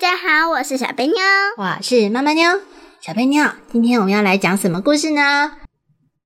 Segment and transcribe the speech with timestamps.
[0.00, 1.14] 家好，我是小贝妞。
[1.58, 2.58] 我是妈妈妞，
[3.02, 5.52] 小贝妞，今天我们要来讲什么故事呢？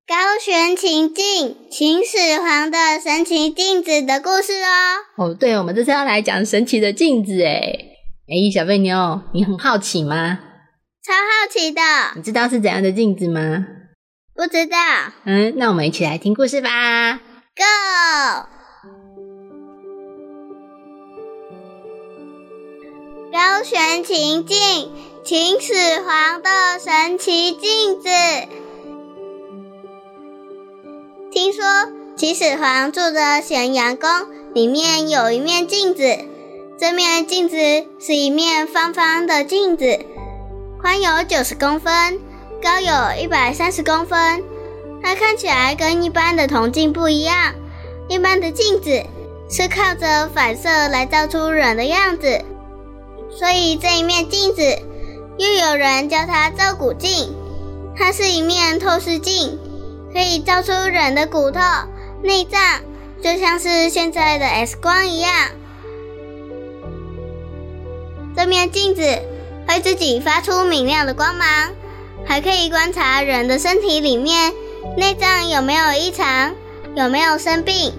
[0.06, 5.24] 高悬情境，秦始皇的神奇镜子的故事哦。
[5.24, 7.97] 哦，对，我们这次要来讲神奇的镜子诶
[8.28, 10.38] 诶小贝妞，你很好奇吗？
[11.05, 11.83] 超好奇的，
[12.14, 13.66] 你知道是怎样的镜子吗？
[14.36, 14.78] 不知道。
[15.25, 17.19] 嗯，那我们一起来听故事吧。
[17.56, 18.53] Go！
[23.34, 24.92] 高悬情境，
[25.24, 25.74] 秦始
[26.06, 28.08] 皇的神奇镜子。
[31.32, 31.64] 听说
[32.16, 34.08] 秦始皇住的咸阳宫
[34.55, 36.16] 里面有一面镜子，
[36.78, 37.56] 这面镜子
[37.98, 39.98] 是一面方方的镜子，
[40.80, 42.20] 宽有九十公分，
[42.62, 44.44] 高有一百三十公分。
[45.02, 47.52] 它看起来跟一般的铜镜不一样，
[48.08, 49.02] 一般的镜子
[49.50, 52.40] 是靠着反射来照出人的样子，
[53.38, 54.62] 所以这一面镜子
[55.38, 57.34] 又有人叫它照骨镜。
[57.96, 59.56] 它是一面透视镜，
[60.12, 61.60] 可以照出人的骨头、
[62.22, 62.60] 内脏，
[63.22, 65.30] 就像是现在的 X 光一样。
[68.36, 69.02] 这面镜子
[69.68, 71.46] 会自己发出明亮的光芒，
[72.27, 74.52] 还可以观察人的身体里面
[74.96, 76.52] 内脏有没有异常，
[76.96, 77.92] 有没有生病。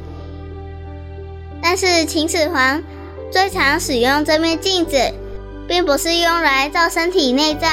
[1.63, 2.83] 但是秦始皇
[3.31, 4.97] 最常使用这面镜子，
[5.67, 7.69] 并不是用来照身体内脏，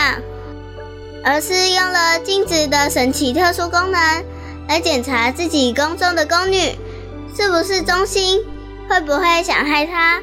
[1.24, 4.24] 而是用了镜子的神奇特殊功能
[4.68, 6.78] 来检查自己宫中的宫女
[7.36, 8.42] 是不是忠心，
[8.88, 10.20] 会不会想害他。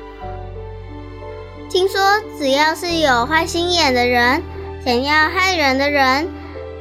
[1.70, 2.02] 听说
[2.40, 4.42] 只要是有坏心眼的人，
[4.84, 6.28] 想要害人的人，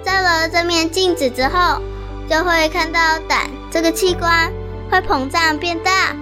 [0.04, 1.82] 照了这面镜子之后，
[2.30, 4.50] 就会看到胆这个器官
[4.90, 6.16] 会膨胀变大，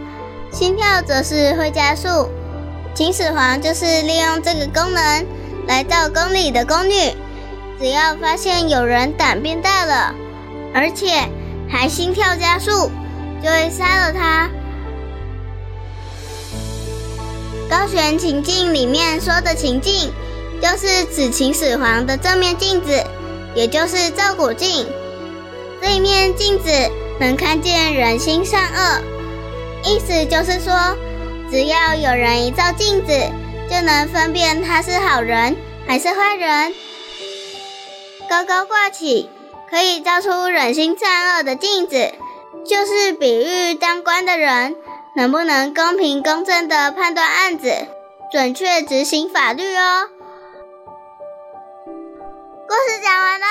[0.51, 2.29] 心跳则是会加速。
[2.97, 5.27] 秦始皇就是利用这个功能
[5.69, 7.15] 来照宫里的宫女，
[7.79, 10.15] 只要发现有人胆变大了，
[10.73, 11.29] 而且
[11.69, 12.91] 还心跳加速，
[13.45, 14.49] 就会杀了他。
[17.69, 20.11] 高悬情境里面说的情境，
[20.63, 23.05] 就是指秦始皇的正面镜子，
[23.55, 24.87] 也就是照骨镜。
[25.83, 26.71] 这一面镜子
[27.21, 29.03] 能看见人心善恶，
[29.85, 30.73] 意思就是说，
[31.51, 33.13] 只要有人一照镜子，
[33.71, 36.75] 就能分辨他是好人还是坏人。
[38.29, 39.31] 高高挂起，
[39.71, 42.13] 可以照出人心善恶的镜子，
[42.65, 44.77] 就是比喻当官的人。
[45.15, 47.87] 能不能公平公正的判断案子，
[48.31, 50.11] 准确执行法律哦？
[52.69, 53.47] 故事讲完了。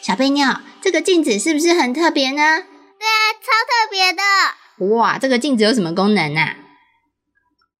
[0.00, 0.46] 小贝妞，
[0.80, 2.62] 这个镜子是不是很特别呢？
[3.02, 4.94] 对啊，超特别的。
[4.94, 6.54] 哇，这个镜子有什么功能啊？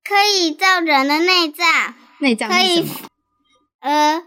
[0.04, 1.94] 可以照人的内脏。
[2.18, 2.88] 内脏是什么？
[3.82, 4.22] 呃，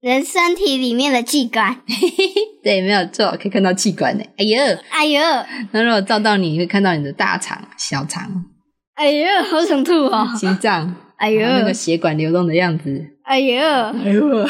[0.00, 1.80] 人身体里面的器官。
[2.62, 4.24] 对，没有错，可以看到器官呢。
[4.36, 5.20] 哎呦，哎呦，
[5.70, 8.44] 那如果照到你，会看到你的大肠、小肠，
[8.94, 10.28] 哎呦，好想吐哦！
[10.38, 14.46] 心脏，哎呦，那个血管流动的样子，哎呦，哎呦。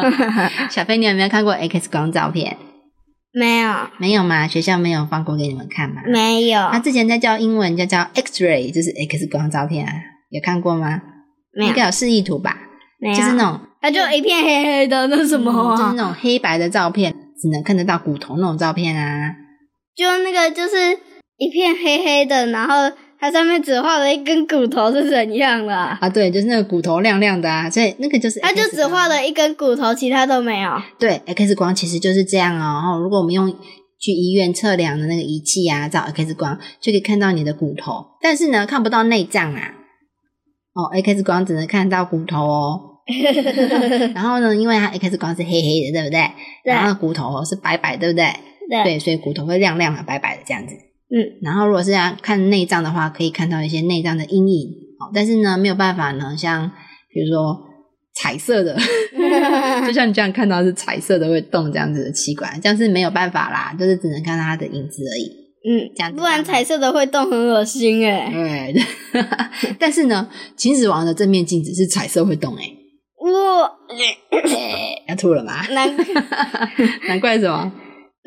[0.70, 2.56] 小飞，你有没有看过 X 光照片？
[3.34, 4.46] 没有，没有吗？
[4.46, 6.02] 学校没有放过给你们看吗？
[6.06, 6.68] 没有。
[6.70, 9.92] 他之前在教英文，就叫 X-ray，就是 X 光照片啊，
[10.30, 11.02] 有看过吗？
[11.52, 12.56] 没有，应该有示意图吧？
[13.00, 15.76] 没有，就是那种，它就一片黑黑的，那什么、啊嗯？
[15.76, 17.14] 就是那种黑白的照片。
[17.36, 19.34] 只能看得到骨头那种照片啊，
[19.96, 20.96] 就那个就是
[21.36, 22.74] 一片黑黑的，然后
[23.24, 25.96] 它上面只画了一根骨头是怎样的啊？
[25.98, 30.70] 啊，对，就是那个骨头亮亮的啊，所以那个就是它就只画了一根骨头，其他都没有。
[30.98, 32.60] 对，X 光其实就是这样哦。
[32.60, 33.50] 然后如果我们用
[33.98, 39.72] 去医院测量的那个仪器啊，照 X 光就可以看到你的骨头，但是呢看不到内脏啊。
[40.74, 42.80] 哦，X 光只能看到骨头哦。
[44.14, 46.30] 然后呢，因为它 X 光是黑黑的，对不对？
[46.62, 46.74] 对。
[46.74, 48.26] 然后骨头是白白，对不对？
[48.68, 48.84] 对。
[48.84, 50.74] 对，所以骨头会亮亮的、白白的这样子。
[51.14, 51.38] 嗯。
[51.42, 54.68] 然后如果是要看内脏的话，可以看到一些内脏的阴影。
[55.00, 56.70] 哦，但是呢，没有办法呢，像
[57.12, 57.60] 比如说
[58.14, 58.76] 彩色的
[59.86, 65.44] 就像你这样看到是彩色的会动这样子的器官，这样是没有办法啦，就是只能看到它的影子而已。
[65.66, 68.30] 嗯，这样子不然彩色的会动，很恶心哎。
[68.30, 68.82] 对，
[69.80, 72.76] 但是呢，秦始皇的正面镜子是彩色会动、欸，
[73.18, 73.30] 我
[75.08, 75.66] 要吐了吗？
[75.70, 75.90] 难
[77.08, 77.72] 难怪什么？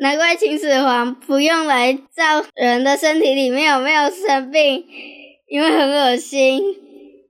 [0.00, 4.84] 难怪秦始皇不用来照人的身体里面有没有生病，
[5.48, 6.60] 因为很恶心。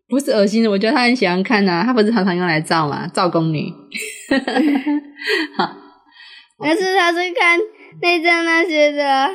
[0.08, 3.06] 不是恶心的，我觉得他很喜欢看呐、他不是常常用来照吗？
[3.12, 3.72] 照宫女。
[5.56, 5.70] 好
[6.60, 7.58] 但是他是看
[8.02, 9.30] 内脏那些的啊，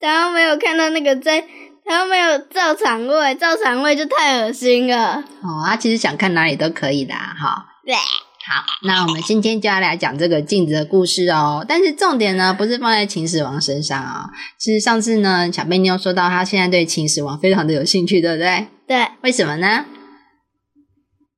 [0.00, 1.42] 然后没有看到那个在，
[1.86, 5.24] 他又没有照肠胃，照肠胃就太恶心了。
[5.42, 7.66] 哦，他其实想看哪里都可以的，哈。
[8.42, 11.64] 对，好，那我们今天就要来讲这个镜子的故事哦。
[11.68, 14.30] 但是重点呢，不是放在秦始皇身上啊、哦。
[14.58, 18.66] 其实上次呢，小贝妞说到她现在对秦始皇非常的有兴趣，对不对？
[18.88, 19.86] 对，为什么呢？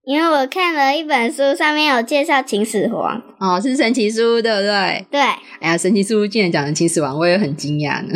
[0.07, 3.23] 因为我看了一本书，上面有介绍秦始皇。
[3.39, 5.07] 哦，是神奇书，对不对？
[5.11, 8.15] 对，哎呀，神奇书竟然讲了秦始皇，我也很惊讶呢。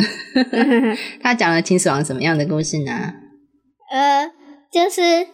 [1.21, 3.13] 他讲了秦始皇什么样的故事呢？
[3.91, 4.29] 呃，
[4.71, 5.27] 就是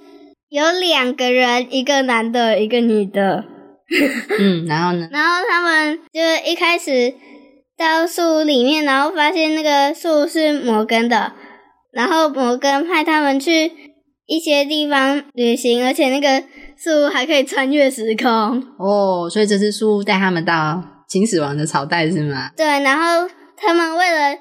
[0.56, 3.44] 有两个人，一个男的，一个女的，
[4.40, 5.10] 嗯，然后呢？
[5.12, 7.13] 然后他们就一开始
[7.78, 11.34] 到树里面，然后发现那个树是摩根的，
[11.92, 13.69] 然后摩根派他们去
[14.28, 16.48] 一些地方旅行，而且那个
[16.78, 18.63] 树还可以穿越时空。
[18.80, 22.51] 哦，所以这只树带他们到秦始皇的朝代是吗？
[22.56, 24.38] 对，然后他们为了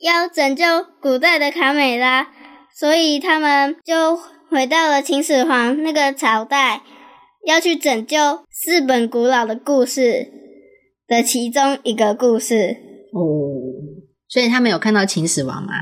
[0.00, 0.64] 要拯救
[1.02, 2.28] 古代的卡美拉，
[2.74, 4.18] 所以他们就
[4.54, 6.80] 回到了秦始皇那个朝代，
[7.44, 10.28] 要去拯救四本古老的故事
[11.08, 12.76] 的其中一个故事。
[13.12, 13.26] 哦，
[14.28, 15.72] 所以他们有看到秦始皇吗？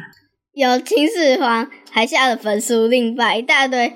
[0.54, 3.92] 有秦始皇还下了焚书令，把一大堆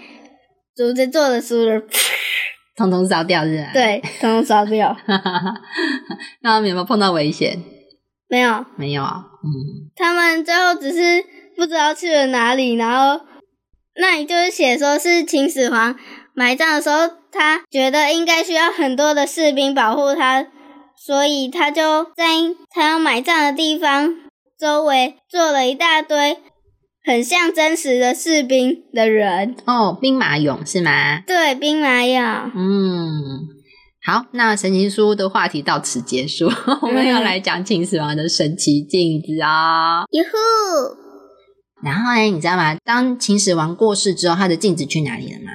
[0.77, 1.83] 竹子做的书的，
[2.77, 4.95] 通通烧掉是吧？，对，统统烧掉。
[6.43, 7.59] 那他们有没有碰到危险？
[8.29, 9.25] 没有，没有啊。
[9.43, 11.25] 嗯，他们最后只是
[11.57, 13.25] 不知道去了哪里，然后
[13.99, 15.97] 那里就是写说是秦始皇
[16.35, 20.47] 埋葬的时候，他觉得应该需要很多的士兵保护他，
[20.97, 22.25] 所以他就在
[22.71, 24.15] 他要埋葬的地方
[24.59, 26.39] 周围做了一大堆
[27.05, 31.21] 很像真实的士兵的人，哦，兵马俑是吗？
[31.27, 32.51] 对，兵马俑。
[32.55, 33.47] 嗯，
[34.05, 36.51] 好，那神奇书的话题到此结束，
[36.83, 40.05] 我们要来讲秦始皇的神奇镜子啊。
[40.11, 41.06] 哟呼！
[41.87, 42.77] 然后呢，你知道吗？
[42.85, 45.53] 当秦始皇过世之后，他的镜子去哪里了吗？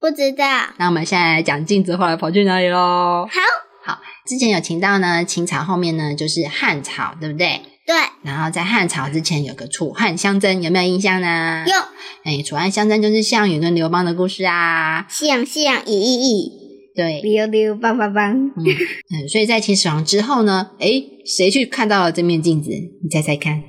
[0.00, 0.44] 不知道。
[0.76, 3.28] 那我们现在来讲镜子后来跑去哪里喽？
[3.30, 7.60] 好，好，之前有提到呢，秦朝后面呢就是汉朝，对不对？
[7.86, 11.64] 对，然后在汉朝之前有个楚汉相争，有没有印象呢？
[11.64, 11.74] 有
[12.24, 15.06] 哎，楚汉相争就是项羽跟刘邦的故事啊。
[15.08, 16.52] 项项羽一一，
[16.96, 18.34] 对，溜溜棒棒棒。
[18.34, 22.70] 嗯嗯，所以在秦始皇之后呢，哎，谁去看到了这面镜子？
[22.70, 23.62] 你猜猜看？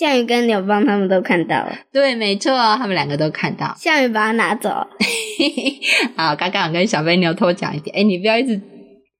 [0.00, 3.74] 项羽跟刘邦他们都看到了，对，没错，他们两个都看到。
[3.76, 4.70] 项羽把它拿走。
[6.16, 8.58] 好，刚刚我跟小飞牛偷讲一点，哎，你不要一直，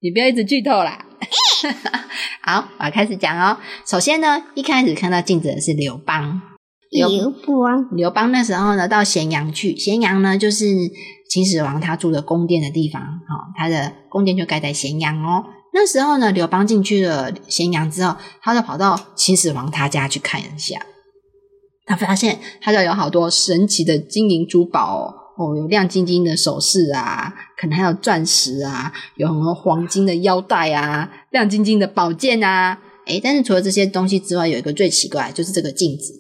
[0.01, 1.05] 你不要一直剧透啦。
[2.41, 3.59] 好，我要开始讲哦。
[3.87, 6.41] 首先呢，一开始看到镜子的是刘邦。
[6.91, 10.65] 刘刘邦，刘邦那时候呢，到咸阳去，咸阳呢就是
[11.29, 15.45] 秦始皇他住的宫殿的地方，哦，他的宫殿就盖在咸阳哦。
[15.73, 20.85] 那时候呢，刘邦进去了咸阳之后，他就跑到秦始皇他家去看一下，
[21.87, 36.13] 他发现他家有好多神奇的金银珠宝哦，有亮晶晶的首饰啊，可能还有钻石啊，有很多黄金的腰带啊，亮晶晶的宝剑啊，诶，但是除了这些东西之外，有一个最奇怪，就是这个镜子。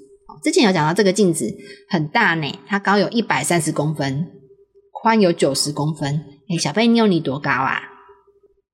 [0.43, 1.53] 之前有讲到这个镜子
[1.91, 4.27] 很大呢，它高有一百三十公分，
[4.91, 6.25] 宽有九十公分。
[6.49, 7.90] 哎，小贝妞你多高啊？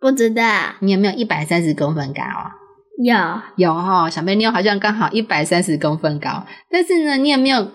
[0.01, 0.43] 不知道。
[0.81, 2.53] 你有没有一百三十公分高啊？
[2.99, 3.15] 有，
[3.57, 7.71] 有哈、哦，小贝妞好像刚好一百三十公分高，但是呢，你有没有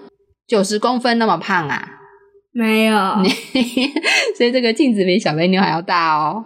[0.47, 1.87] 九十公分那么胖啊？
[2.51, 2.97] 没有。
[4.35, 6.43] 所以这个镜子比小贝妞还要大哦。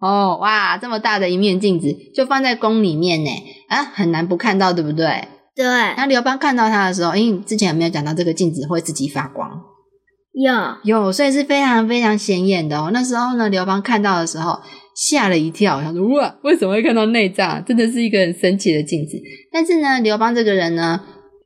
[0.00, 3.30] 哦，哇，这么大的一面镜子就放在宫里面呢，
[3.68, 5.28] 啊，很难不看到，对不对？
[5.56, 5.64] 对，
[5.96, 9.62] 那刘邦看到它的时候，因为之前有没有讲到这个镜子会自己发光？
[10.32, 10.52] 有，
[10.82, 12.90] 有，所以是非常非常显眼的哦。
[12.92, 14.60] 那时候呢，刘邦看到的时候
[14.94, 17.64] 吓了一跳，他说：“哇，为什么会看到内脏？
[17.64, 19.20] 真的是一个很神奇的镜子。”
[19.52, 21.00] 但是呢，刘邦这个人呢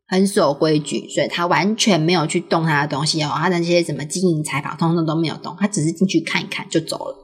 [0.07, 7.17] 很守规矩，所以他完全没有去动他的东西哦，他的那些什么金银财宝，通通都没有动，他只是进去看一看就走了。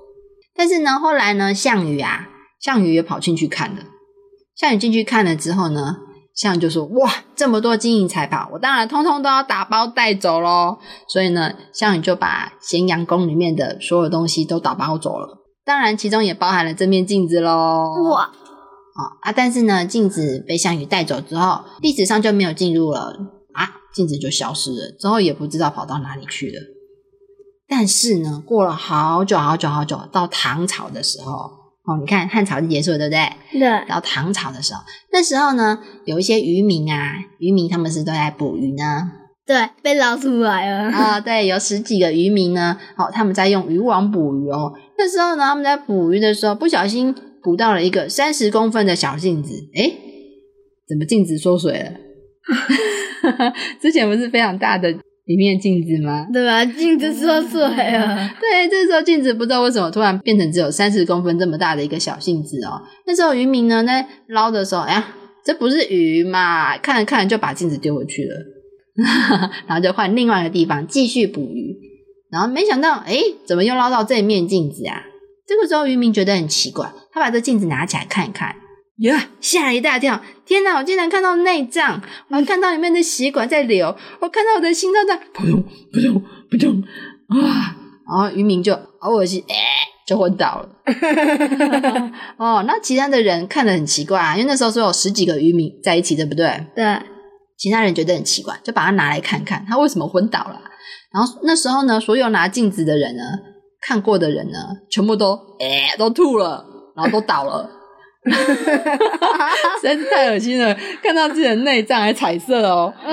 [0.56, 2.28] 但是呢，后来呢，项羽啊，
[2.60, 3.82] 项羽也跑进去看了。
[4.56, 5.96] 项羽进去看了之后呢，
[6.34, 10.78] 项羽就说：“哇，这么多金银财宝，我当然通通都要打包带走喽。”
[11.08, 15.43] 所以呢，项羽就把咸阳宫里面的所有东西都打包走了。
[15.64, 17.50] 当然其中也包含了这面镜子喽。
[18.10, 23.16] 哇，哦啊，但是呢，镜子被项羽带走之后，历史上就没有进入了
[23.52, 26.60] 啊，镜子就消失了，之后也不知道跑到哪里去了。
[27.66, 33.58] 但是呢，过了好久好久好久，到唐朝的时候，哦，你看汉朝就结束了，对不对？
[33.58, 39.10] 对，到唐朝的时候，那时候呢，有一些渔民啊，渔民他们是都在捕鱼呢。
[39.46, 40.90] 对，被捞出来了。
[40.90, 44.72] 啊、对，有十几个渔民呢，哦，他们在用渔网捕鱼哦。
[44.96, 49.92] 那时候呢，他们在捕鱼的时候，不小心捕到了一个三十公分的小镜子，诶，
[50.88, 51.90] 怎么镜子缩水了？
[53.80, 54.90] 之前不是非常大的
[55.26, 56.26] 一面镜子吗？
[56.32, 56.64] 对吧？
[56.64, 58.30] 镜子缩水了。
[58.40, 62.80] 对，这时候镜子不知道为什么突然变成只有三十公分这么大的一个小镜子哦。
[63.06, 66.78] 那时候渔民呢在捞的时候，哎呀，这不是鱼嘛？
[66.78, 68.34] 看着看着就把镜子丢回去了，
[69.66, 71.76] 然后就换另外一个地方继续捕鱼。
[72.30, 75.02] 然后没想到，哎，怎么又捞到这面镜子啊？
[75.46, 78.56] 这个时候渔民觉得很奇怪，他把这镜子拿起来看一看，
[78.98, 80.20] 呀，吓一大跳！
[80.44, 86.82] 天哪，我竟然看到内脏，我还看到里面的血管在流，我看到我的心脏在扑通扑通扑通
[87.28, 87.76] 啊！
[88.08, 89.54] 然后渔民就好恶心，哎、
[90.06, 90.68] 就昏倒了。
[92.36, 96.66] 哦，那其他的人看得很奇怪啊，因为那时候是有十几个渔民在一起，对不对？
[96.74, 96.84] 对，
[97.56, 100.60] 其他人觉得很奇怪，就把它拿来看看，他为什么昏倒了。
[101.12, 103.22] 然后那时候呢，所有拿镜子的人呢，
[103.80, 104.58] 看过的人呢，
[104.90, 106.64] 全部都哎、都吐了，
[106.96, 107.70] 然后都倒了。
[108.24, 112.92] 实在是太恶心了，看到自己的内脏还彩色哦。
[113.02, 113.12] 啊！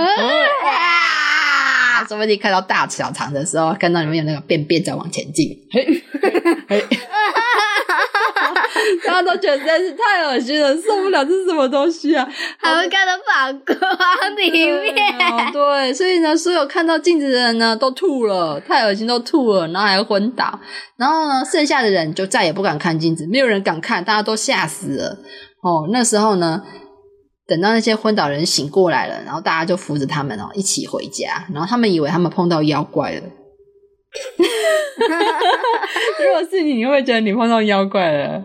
[2.07, 6.03] 说不定看到大小肠的时候，看到里面有那个便便在往前进，嘿，
[6.67, 6.85] 嘿，
[9.05, 12.27] 大家都觉得实在是太恶心了，受不了，这是什么东西啊？
[12.57, 14.95] 还会看到反光里面。
[15.19, 20.59] 哦，对，所以呢，所有看到镜子的人呢都吐了，太恶心都吐了，然后还昏倒，
[20.97, 25.17] 然后呢，剩下的人就再也不敢看镜子，没有人敢看，大家都吓死了。
[25.63, 26.61] 哦，那时候呢，
[27.47, 33.21] 等到那些昏倒人醒过来了，然后大家就扶着他们哦一起回家，然后他们以为他们碰到妖怪了。
[36.19, 38.43] 如果是你，你会觉得你碰到妖怪了？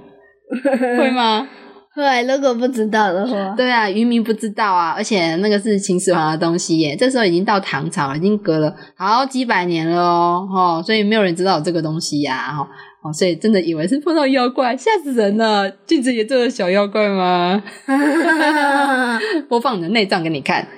[0.99, 1.47] 会吗？
[1.95, 12.69] 会，如果不知道的话，对啊，渔民不知道啊，而且那个是秦始皇的东西耶，这时候已经到唐朝了，已经隔了好几百年了哦，哦，所以没有人知道有这个东西呀、哦，
[13.03, 15.71] 哦，所以真的以为是碰到妖怪，吓死人了！
[15.87, 17.63] 镜子也做了小妖怪吗？
[19.49, 20.69] 播放你的内脏给你看，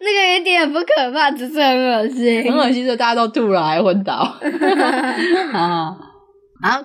[0.00, 2.42] 那个有点不可怕，只是很恶心。
[2.42, 4.14] 很恶心的，大家都吐了，还昏倒。
[5.52, 5.96] 啊，好，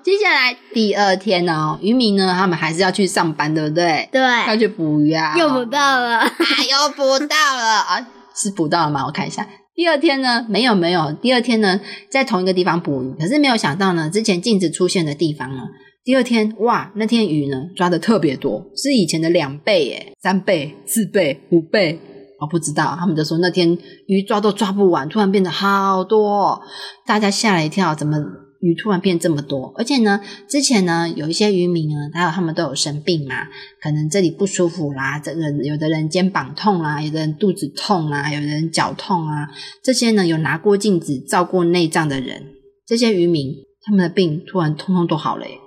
[0.04, 4.10] 接下来第二天哦，渔民呢，他们还是要去上班，对不对？
[4.12, 6.18] 对要，去捕鱼啊，又捕到了。
[6.20, 6.30] 啊，
[6.70, 8.08] 又捕到了啊！
[8.36, 9.06] 是捕到了吗？
[9.06, 9.48] 我看一下。
[9.74, 11.12] 第二天呢，没有没有。
[11.14, 15.64] 第二天呢，在同一个地方捕鱼，可是没有想到呢，之前镜子出现的地方呢，
[16.04, 22.00] 第二天哇，那天鱼呢抓的特别多，是以前的两倍耶，三倍、四倍、五倍。
[22.40, 26.62] 我不知道，他们就说那天鱼抓都抓不完，突然变得好多哦，
[27.06, 28.18] 大家吓了一跳，怎么
[28.62, 29.74] 鱼突然变这么多？
[29.76, 33.48] 而且呢，之前呢有一些渔民呢，还有他们都有生病嘛，
[33.82, 39.50] 可能这里不舒服啦，这个有的人肩膀痛啦，有的人肚子痛啦，有的人脚痛啊，
[39.84, 42.44] 这些呢有拿过镜子照过内脏的人，
[42.86, 43.54] 这些渔民
[43.84, 45.58] 他们的病突然通通都好了耶，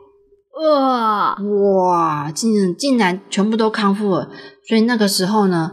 [0.63, 4.31] 哇，哇，竟竟然全部都康复了，
[4.69, 5.73] 所以那个时候呢，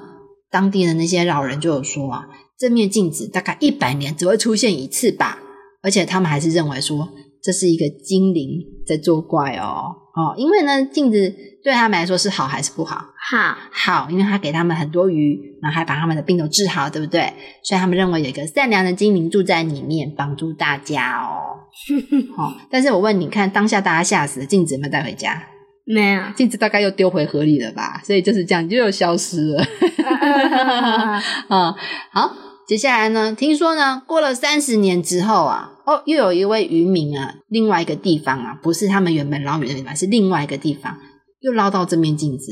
[0.50, 2.26] 当地的那些老人就有说啊，
[2.58, 5.38] 这面镜子大概一百年只会出现一次吧，
[5.82, 7.10] 而且他们还是认为说
[7.42, 11.34] 这是一个精灵在作怪哦哦，因为呢镜子
[11.64, 13.06] 对他们来说是好还是不好？
[13.32, 17.34] 好，好，因为他给他们很多鱼，然后还把他们的病都治好，对不对？
[17.64, 21.56] 所以他们认为有一个善良的精灵住在里面，帮助大家哦。
[22.38, 25.42] 哦，但是我问你看，当下大家吓死了，镜子有没有带回家？
[25.86, 26.22] 没有。
[26.36, 28.02] 镜子大概又丢回河里了吧？
[28.04, 29.64] 所以就是这样，就又消失了。
[31.48, 31.76] 啊、
[32.12, 32.36] 好，
[32.68, 33.34] 接下来呢？
[33.34, 40.98] 听说呢，过了三十年之后啊，哦，又有一位渔民啊，另外一个地方啊，不是他们原本捞鱼的地方，是另外一个地方，
[41.40, 42.52] 又捞到这面镜子。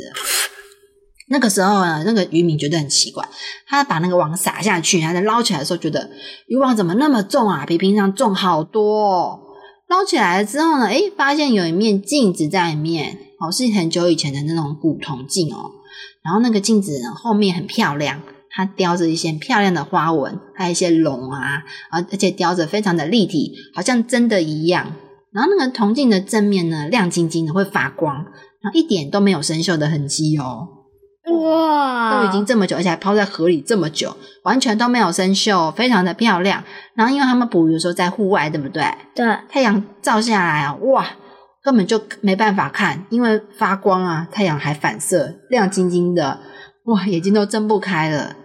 [1.31, 3.24] 那个时候呢，那个渔民觉得很奇怪，
[3.67, 6.09] 他把那个网撒下去，他在捞起来的时候，觉得
[6.48, 7.65] 渔网怎么那么重啊？
[7.67, 9.39] 比平常重好多、哦。
[9.88, 15.71] 捞起来了之后呢，诶，发现有一面镜子在里面，哦，是很久以前的那种古铜镜哦。
[16.24, 24.93] 然后那个镜子，后面很漂亮，它雕着一些漂亮的花纹，还有一些龙啊，而，而且雕着非常的立体，好像真的一样。
[25.31, 30.67] 然后那个铜镜的正面呢，亮晶晶的，会发光，然后一点都没有生锈的痕迹哦。
[31.31, 36.63] 哇，都已经这么久，而且还泡在河里这么久，完全都没有生锈，非常的漂亮。
[36.95, 38.83] 然后因为他们捕鱼的时候在户外，对不对？
[39.13, 41.05] 对，太阳照下来啊，哇，
[41.61, 46.39] 根本就没办法看，因为发光啊，太阳还反射，亮晶晶的，
[46.89, 48.36] 哇，眼睛都睁不开了。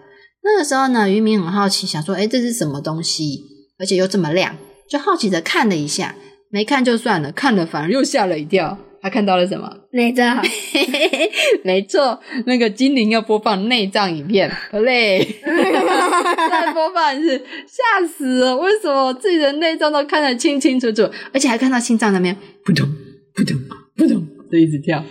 [0.43, 3.41] 那个时候呢，渔民很好奇，想说，哎，这是什么东西？
[3.79, 4.55] 而且又这么亮，
[4.89, 6.15] 就好奇的看了一下，
[6.49, 8.77] 没看就算了，看了反而又吓了一跳。
[9.01, 9.71] 他看到了什么？
[9.91, 10.43] 内脏，
[11.63, 15.23] 没错，那个精灵要播放内脏影片，play，
[16.49, 17.37] 再播放一次，
[17.67, 18.57] 吓死了！
[18.57, 22.87] 为什么自己的内脏都看得清清楚楚，而且还看到心脏那边扑通
[23.35, 23.55] 扑通
[23.95, 25.03] 扑通的一直跳，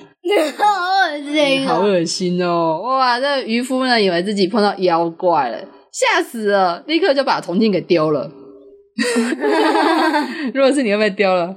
[0.57, 1.69] 好恶心哦！
[1.69, 2.81] 好恶心哦！
[2.83, 5.59] 哇，这渔夫呢，以为自己碰到妖怪了，
[5.93, 8.31] 吓死了，立刻就把铜镜给丢了。
[10.55, 11.55] 如果是你，会不会丢了？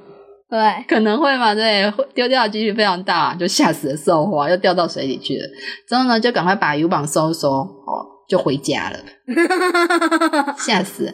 [0.49, 1.53] 对，可能会嘛？
[1.53, 5.47] 对，丢掉的几率非常大，就吓死了兽花，又掉到水里去了。
[5.87, 8.99] 之后呢，就赶快把渔网收收，哦，就回家了，
[10.57, 11.13] 吓死了。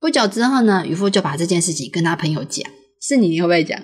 [0.00, 2.68] 不久之后呢，渔夫就把这件事情跟他朋友讲，
[3.00, 3.78] 是你，你会不会讲？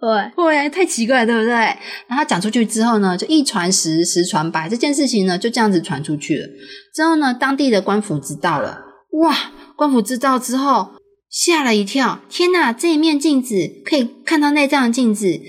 [0.00, 1.54] 对，会，太奇怪了，对不对？
[2.06, 6.48] 然后讲出去之后呢，就一传十，十传百，这件事情呢就这样子传出去了。
[6.94, 8.82] 之后呢，当地的官府知道了，
[9.22, 9.36] 哇，
[9.76, 10.92] 官府知道之后。
[11.32, 12.22] 吓了一跳！
[12.28, 13.54] 天哪，这一面镜子
[13.84, 15.40] 可以看到内脏的镜子，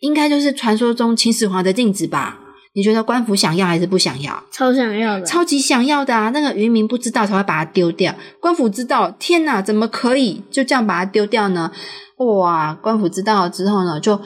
[0.00, 2.38] 应该就是传说中秦始皇的镜子吧？
[2.74, 4.42] 你觉得官府想要还是不想要？
[4.50, 6.30] 超想要的，超级想要的啊！
[6.30, 11.70] 那个渔民不知道才会把它丢掉，官府知道，天哪，怎么可以就这样把它丢掉呢？
[12.18, 12.74] 哇！
[12.74, 14.20] 官府知道了之后呢，就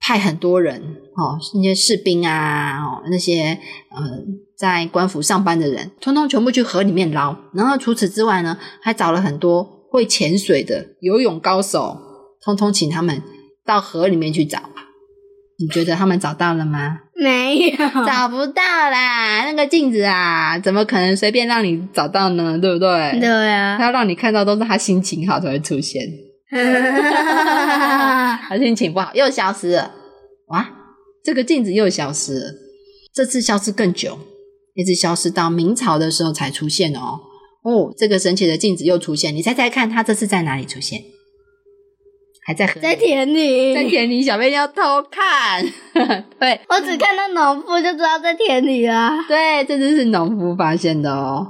[0.00, 0.80] 派很多人
[1.16, 3.58] 哦，那些士兵啊，哦，那些
[3.90, 4.02] 呃，
[4.58, 7.36] 在官府上班的人，通通全部去河里面捞。
[7.52, 9.74] 然后除此之外呢，还找了很多。
[9.88, 11.96] 会潜水的游泳高手，
[12.44, 13.22] 通通请他们
[13.64, 14.58] 到河里面去找。
[15.58, 17.00] 你觉得他们找到了吗？
[17.16, 19.44] 没有，找不到啦。
[19.44, 22.58] 那个镜子啊，怎么可能随便让你找到呢？
[22.60, 23.18] 对不对？
[23.18, 26.02] 对啊，他要让你看到都是他心情好才会出现。
[28.48, 29.92] 他心情不好又消失了。
[30.48, 30.68] 哇，
[31.24, 32.52] 这个镜子又消失了。
[33.14, 34.18] 这次消失更久，
[34.74, 37.20] 一直消失到明朝的时候才出现哦。
[37.64, 41.00] 哦，这个神奇的镜子又出现，你猜猜看，它这次在哪里出现？
[42.46, 42.80] 还在河？
[42.80, 45.64] 在田里，在田里，小妹要偷看。
[46.38, 49.24] 对，我只看到农夫就知道在田里啊。
[49.26, 51.44] 对，这次是农夫发现的哦。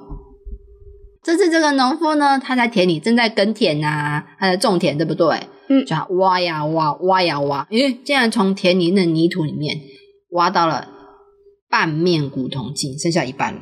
[1.23, 5.39] 这次这个农夫呢，他在田里正在耕田呐，他在种田，对不对？
[5.69, 9.77] 嗯，就挖呀挖，挖呀挖，咦，竟然从田里的泥土里面
[10.31, 10.89] 挖到了
[11.69, 13.61] 半面古铜镜，剩下一半了。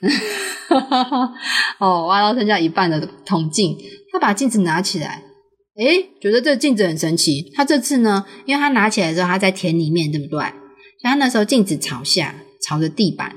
[1.78, 3.76] 哦，挖到剩下一半的铜镜，
[4.10, 5.22] 他把镜子拿起来，
[5.78, 7.52] 诶，觉得这镜子很神奇。
[7.54, 10.38] 他这次呢，因为他拿起来的时候，他在田里面，对不对？
[10.38, 13.36] 所以他那时候镜子朝下，朝着地板，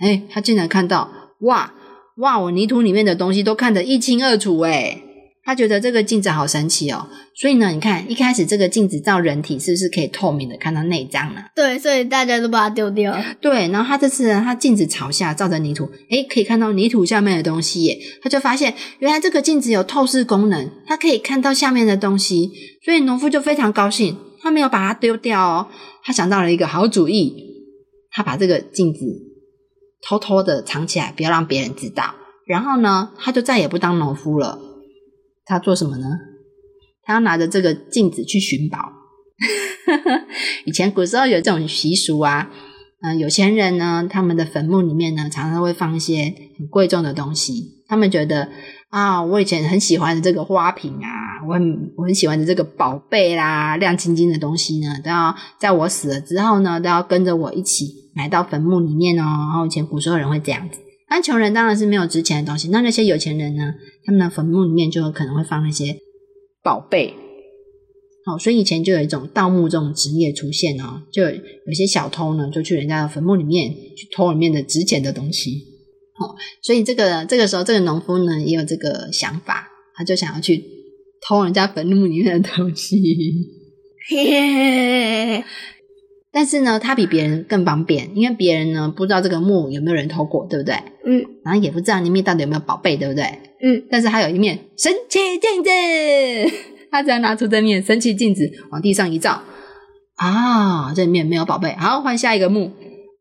[0.00, 1.72] 诶，他竟然看到，哇
[2.18, 5.02] 哇，我泥土里面的东西都看得一清二楚，诶。
[5.48, 11.40] 他觉得这个镜子好神奇哦，所以呢，你看一开始这个镜子照人体是不是可以透明的看到内脏呢？
[11.56, 13.16] 对，所以大家都把它丢掉。
[13.40, 17.98] 对，然后他这次呢，他镜子朝下照着泥土，诶，可以看到泥土下面的东西耶。
[18.22, 22.50] 他就发现原来这个镜子有透视功能，它可以看到下面的东西，
[22.84, 25.68] 所以农夫就非常高兴，他没有把它丢掉哦，
[26.04, 27.34] 他想到了一个好主意，
[28.10, 29.00] 他把这个镜子
[30.06, 32.14] 偷偷的藏起来，不要让别人知道。
[32.46, 34.58] 然后呢，他就再也不当农夫了。
[35.48, 36.06] 他做什么呢？
[37.02, 38.78] 他要拿着这个镜子去寻宝。
[40.66, 42.50] 以前古时候有这种习俗啊，
[43.00, 47.82] 嗯，有钱人呢，他们的坟墓里面呢，常常会放一些很贵重的东西。
[47.88, 48.50] 他们觉得
[48.90, 59.22] 啊，我以前很喜欢的这个花瓶啊，我很我很喜欢的这个宝贝啦，亮晶晶的东西呢，都要在我死了之后呢，都要跟着我一起埋到坟墓里面哦。
[59.22, 60.78] 然后以前古时候人会这样子。
[61.10, 63.74] 那穷人当然是没有值钱的东西，那那些有钱人呢？
[64.04, 65.96] 他们的坟墓里面就有可能会放那些
[66.62, 67.14] 宝贝。
[68.24, 75.64] 好，所以以前就有一种盗墓这种职业出现哦，就有些小偷呢，就去人家的坟墓里面去偷里面的值钱的东西。
[76.14, 80.62] 好，所以这个这个时候，这个农夫呢也有这个想法，他就想要去
[81.26, 82.96] 偷人家坟墓里面的东西。
[86.30, 90.74] 但是呢，他比别人更方便，因为别人呢不知道这个墓有没有人偷过，对不对？
[91.04, 91.24] 嗯。
[91.42, 93.24] 然后也不知道里面到底有没有宝贝，对不对？
[93.62, 93.82] 嗯。
[93.90, 95.70] 但是他有一面神奇镜子，
[96.92, 99.40] 他只要拿出这面神奇镜子往地上一照，
[100.16, 102.72] 啊，这里面没有宝贝，好换下一个墓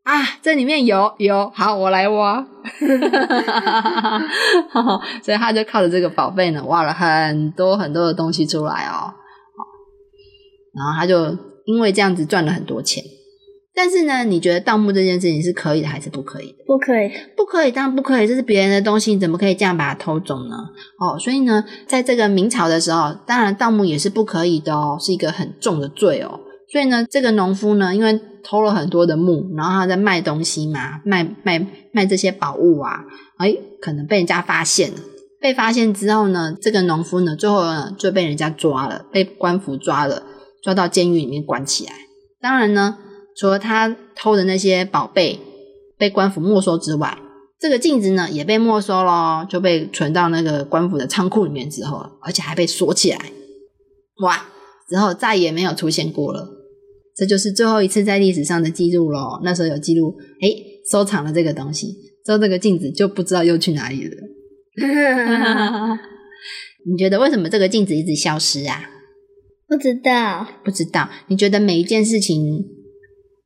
[0.03, 2.43] 啊，这里面有有，好我来挖，
[5.23, 9.13] 所以他就靠着这个宝贝呢，挖了很多很多的东西出来哦，
[10.75, 11.37] 然后他就。
[11.67, 13.03] 因为这样子赚了很多钱，
[13.75, 16.63] 但是呢，你觉得盗墓这件事情是可以的还是不可以的？
[16.65, 20.55] 不可以，不可以，当然不可以，这是别人的东西，你怎么可以这样把它偷走呢？
[20.99, 26.39] 哦，所以呢，在这个明朝的时候，当然盗墓也是不可以的哦，是一个很重的罪哦。
[26.71, 33.03] 所以呢，这个农夫呢，因为偷了很多的墓，然后他在卖东西嘛，卖卖卖这些宝物啊，
[33.37, 34.97] 哎，可能被人家发现了。
[35.39, 40.23] 被发现之后呢，这个农夫呢，最后呢就被人家抓了，被官府抓了，
[40.67, 41.93] 抓到监狱里面关起来。
[42.41, 42.97] 当然呢。
[43.39, 45.39] 除了他偷的那些宝贝
[45.95, 47.15] 被官府没收之外，
[47.59, 53.19] 这个镜子呢也被没收了，就被存到那个官府的仓库里面之后，而且还被锁起来。
[54.23, 54.49] 哇！
[54.89, 56.49] 之后再也没有出现过了。
[57.15, 59.39] 这就是最后一次在历史上的记录喽。
[59.43, 60.49] 那时候有记录，哎，
[60.91, 61.93] 收藏了这个东西，
[62.25, 64.15] 之后这个镜子就不知道又去哪里了。
[66.89, 68.89] 你觉得为什么这个镜子一直消失啊？
[69.67, 71.09] 不知道，不知道。
[71.27, 72.63] 你觉得每一件事情？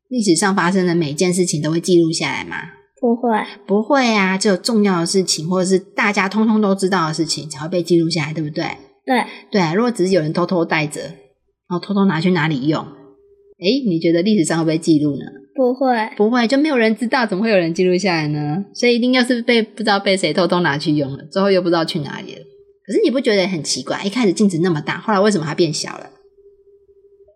[0.08, 2.58] 历史上发生的每一件事情都会记录下来吗？
[3.00, 3.30] 不会，
[3.66, 4.38] 不会啊！
[4.38, 8.66] 只有重要的事情，或者是大家通通都知道的事情，才会被记录下来，对不对？
[9.06, 9.74] 对，对。
[9.74, 15.26] 如果只是有人偷偷带着，然后偷偷拿去哪里用，哎，你觉得历史上会不会记录呢？
[15.56, 18.64] 不会，不会，就没有人知道，怎么会有人记录下来呢？
[18.76, 22.42] 所以一定又是被不知道被谁偷偷拿去用了，最后又不知道去哪里了。
[22.86, 24.04] 可是你不觉得很奇怪？
[24.04, 26.11] 一开始镜子那么大，后来为什么它变小了？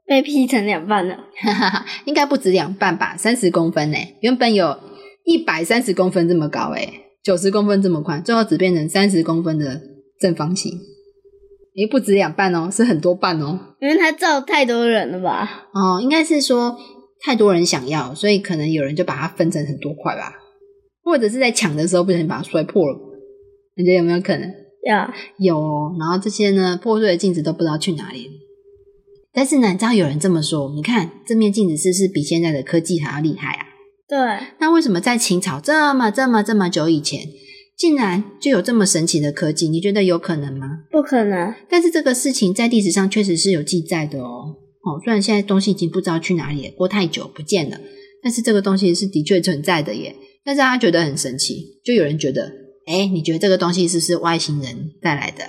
[0.07, 1.17] 被劈成两半了，
[2.05, 3.15] 应该不止两半吧？
[3.17, 4.77] 三十公分呢，原本有
[5.23, 6.87] 一百三十公分这么高，哎，
[7.23, 9.81] 九十公分这么宽，最后只变成三十公分的
[10.19, 10.71] 正方形。
[11.77, 13.59] 诶，不止两半哦，是很多半哦。
[13.81, 15.67] 因为它造太多人了吧？
[15.73, 16.77] 哦，应该是说
[17.21, 20.35] 太多人想要，所以可能有人就把它分成很多块吧，
[21.03, 22.97] 或者是在抢的时候不小心把它摔破了。
[23.75, 24.49] 你觉得有没有可能？
[24.83, 25.95] 有，有。
[25.99, 28.29] 然后这些呢，破碎的镜子都不知道去哪里。
[29.35, 30.71] 但是呢，你知道有人这么说？
[30.73, 33.65] 你看这面镜子是不是比现在的科技还要厉害啊？
[34.07, 34.17] 对。
[34.59, 37.27] 那为什么在秦朝这么这么这么久以前，
[37.77, 39.67] 竟然就有这么神奇的科技？
[39.67, 40.67] 你觉得有可能吗？
[40.89, 41.53] 不可能。
[41.69, 44.55] 但是这个事情在历史上确实是有记载的哦。
[44.85, 47.77] 哦，虽然现在东西已经不知道去哪里，过太久不见了，
[48.23, 50.15] 但是这个东西是的确存在的耶。
[50.45, 52.53] 但是他觉得很神奇，就有人觉得，
[52.85, 55.43] 哎，你觉得这个东西是不是外星人带来的？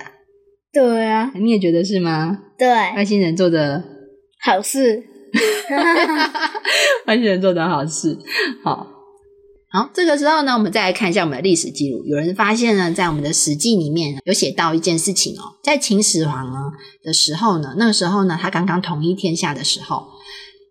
[0.73, 2.39] 对啊，你也觉得是吗？
[2.57, 3.83] 对，外星人做的
[4.43, 5.03] 好事，
[7.07, 8.17] 外星人做的好事。
[8.63, 8.85] 好，
[9.71, 12.03] 好，这个时候呢，我们再来看一下我们的历史记录。
[12.05, 16.59] 有人发现呢，在我们的史记里面有写到一件事情哦，在秦始皇呢
[17.03, 20.05] 的时候呢，那个时候呢，他刚刚统一天下的时候，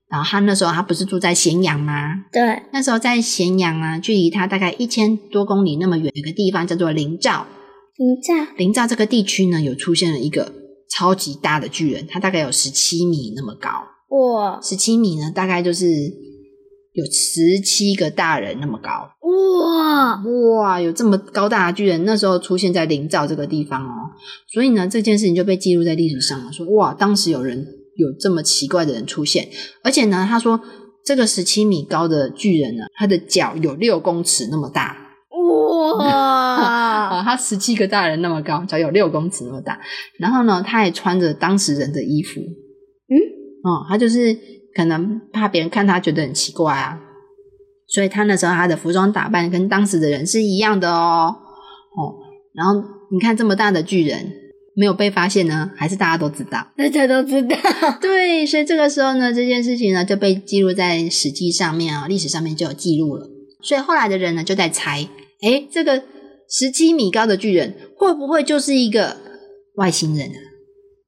[0.08, 2.24] 然后他那时候他不是住在咸阳吗？
[2.30, 7.46] 对，那时候在咸阳啊，距离他大概一千多公里那么远，有个地方叫做临赵。
[7.98, 10.52] 临赵，临赵这个地区呢，有出现了一个
[10.90, 13.70] 超级大的巨人，它大概有十七米那么高。
[14.10, 15.86] 哇，十七米呢，大概就是
[16.92, 18.90] 有十七个大人那么高。
[19.22, 20.22] 哇
[20.60, 23.92] 哇，有这么高大的巨人，那时候出现在临赵这个地方哦。
[24.52, 26.52] 所以呢，这件事情就被记录在历史上了。
[26.52, 29.48] 说哇，当时有人有这么奇怪的人出现，
[29.82, 30.60] 而且呢，他说
[31.04, 35.05] 这个十七米高的巨人呢，他的脚有六公尺那么大。
[35.98, 37.22] 哇！
[37.24, 39.78] 他十七个大人那么高，脚有六公尺那么大。
[40.18, 42.40] 然后呢，他也穿着当时人的衣服。
[42.40, 43.16] 嗯，
[43.64, 44.36] 哦，他就是
[44.74, 46.98] 可能怕别人看他觉得很奇怪啊，
[47.88, 51.34] 所以他那时候他的服装打扮跟当时的人是一样的哦。
[51.96, 52.14] 哦，
[52.54, 52.74] 然后
[53.12, 54.32] 你看这么大的巨人
[54.74, 56.66] 没有被发现呢，还是大家都知道？
[56.76, 57.56] 大家都知道。
[58.00, 63.26] 对，所以这个时候呢，这件事情呢就被记录在史记上面啊，历史上面就有记录了。
[63.62, 65.08] 所以后来的人呢就在猜。
[65.42, 66.02] 哎，这个
[66.48, 69.16] 十七米高的巨人会不会就是一个
[69.76, 70.38] 外星人啊？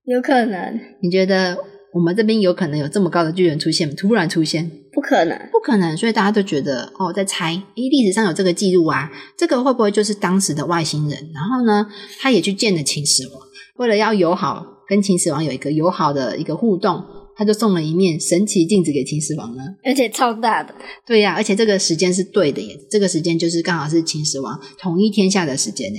[0.05, 0.79] 有可能。
[1.03, 1.57] 你觉得
[1.95, 3.95] 我们这边有可能有这么高的巨人出现吗？
[3.97, 4.71] 突然出现？
[4.93, 5.97] 不可能，不可能。
[5.97, 7.55] 所以大家都觉得哦，在猜。
[7.55, 11.31] 哎，历史上有这个记录啊，这个会不会就是当时的外星人？
[11.33, 11.87] 然后呢，
[12.21, 13.41] 他也去见了秦始皇，
[13.77, 17.03] 为了要友好，跟秦始皇有一个友好的一个互动。
[17.39, 20.75] 他就送了一面神奇镜子给秦始皇了，而且超大的。
[21.07, 25.99] 对呀，而且这个时间是对的耶，这个时间就是刚好是秦始皇统一天下的时间呢。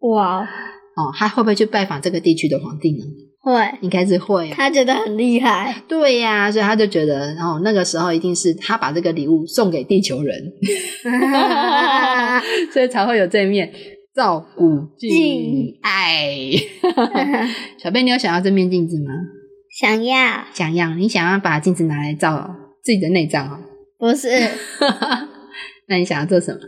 [0.00, 0.42] 哇！
[0.42, 3.04] 哦，他会不会去拜访这个地区的皇帝呢？
[3.40, 4.50] 会，应该是会。
[4.50, 5.82] 他觉得很厉害。
[5.88, 10.52] 对呀，所以他就觉得，然后那个时候一定是他把这个礼物送给地球人，
[12.72, 13.72] 所以才会有这面
[14.14, 15.78] 照古镜。
[15.82, 16.50] 哎，
[17.82, 19.12] 小贝，你有想要这面镜子吗？
[19.76, 23.58] 想要，想要，你想要把镜子拿来照自己的内脏哦？
[23.98, 24.28] 不是，
[25.88, 26.60] 那你想要做什么？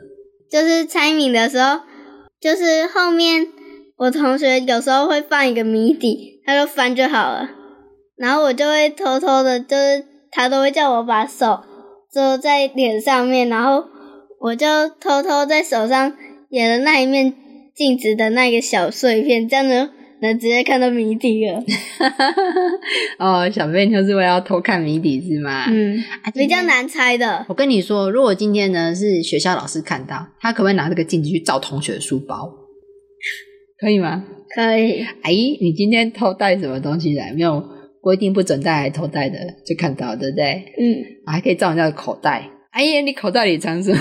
[0.51, 1.81] 就是猜谜的时候，
[2.41, 3.47] 就是后面
[3.97, 7.49] 我同学有时候会放一个谜底，他就翻就好了，
[8.17, 11.61] 然后我就会偷偷的，就是他都会叫我把手
[12.13, 13.85] 遮在脸上面，然后
[14.41, 16.13] 我就偷偷在手上
[16.51, 17.33] 演了那一面
[17.73, 19.91] 镜子的那个小碎片，这样呢
[20.23, 21.63] 能直接看到谜底了。
[23.19, 25.67] 哦，小贝就是为了要偷看谜底是吗？
[25.69, 27.45] 嗯，啊比较难猜的。
[27.49, 32.51] 我跟你说，如果今天呢是学校老师看到，他可不可以拿这个镜子去照同学的书包？
[33.79, 34.25] 可以吗？
[34.55, 37.33] 可以，哎，你今天偷带什么东西来？
[37.35, 37.63] 没有
[38.01, 40.65] 规定不准带还偷带的，就看到对不对？
[40.79, 42.49] 嗯，还可以照人家的口袋。
[42.71, 43.99] 哎呀，你口袋里藏什么？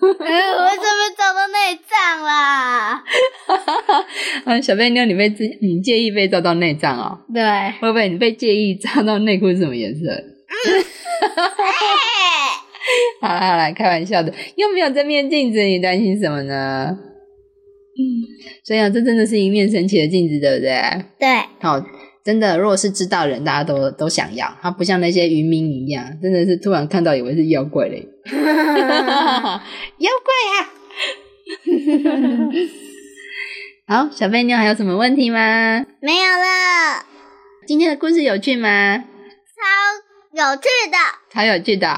[0.00, 0.08] 呃
[0.64, 3.02] 我怎么找到内脏啦？
[4.46, 7.18] 啊，小贝妞，你被自你介意被照到内脏哦？
[7.32, 7.42] 对，
[7.80, 10.00] 会不会你被介意照到内裤是什么颜色？
[13.20, 16.96] 好啦 好啦，开玩笑的，又没有这面镜子，你担心什么呢？
[17.92, 18.00] 嗯，
[18.64, 20.72] 所以啊，这真的是一面神奇的镜子，对不对？
[21.18, 21.28] 对，
[21.60, 21.78] 好、
[22.30, 28.06] 真的，如果是知道的人，大家都都想要，他不像那些渔民一样，真的是突然看到以为是妖怪嘞，
[29.98, 30.70] 妖怪啊！
[34.06, 35.84] 好，小贝妞还有什么问题吗？
[36.00, 37.04] 没有了，
[37.66, 38.98] 今天的故事有趣吗？
[38.98, 39.04] 超
[40.32, 40.96] 有趣的。
[41.32, 41.88] 超有趣的。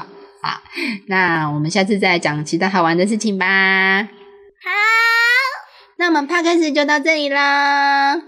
[0.41, 0.63] 好，
[1.05, 4.01] 那我们下次再讲其他好玩的事情吧。
[4.01, 4.71] 好，
[5.97, 8.19] 那我们 p 开始就到这里啦，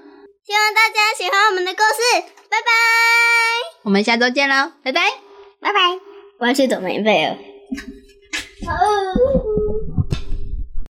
[0.46, 2.68] 希望大家喜欢我们的故事，拜拜，
[3.82, 5.02] 我们下周见喽，拜拜。
[5.60, 5.80] 拜拜。
[6.38, 7.32] 我要去躲棉被了。
[7.32, 7.36] 哦